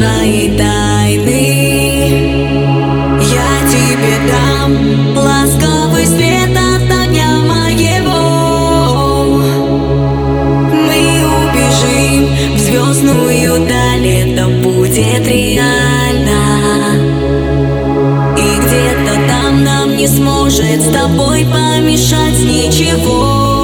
[0.00, 1.44] свои тайны
[3.20, 4.70] Я тебе дам
[5.14, 8.22] ласковый свет от огня моего.
[10.86, 11.00] Мы
[11.36, 12.20] убежим
[12.54, 16.40] в звездную даль Это будет реально.
[18.38, 23.59] И где-то там нам не сможет с тобой помешать ничего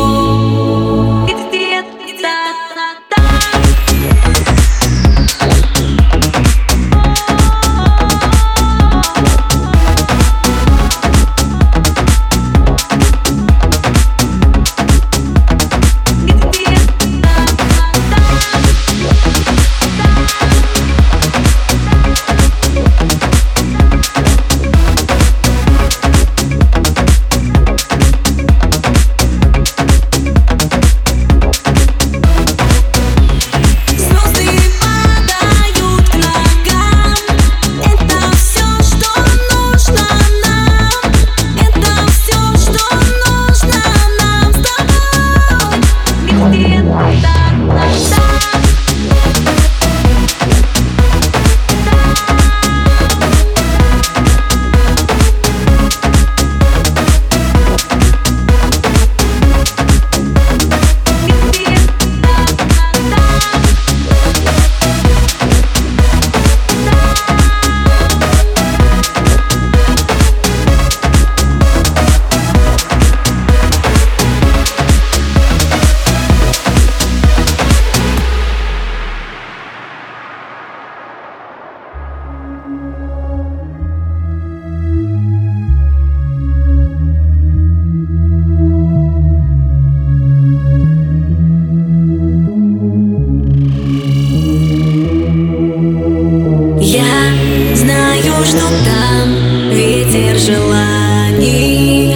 [98.44, 102.14] что там ветер желаний.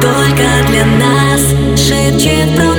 [0.00, 1.40] Только для нас
[1.78, 2.74] шепчет про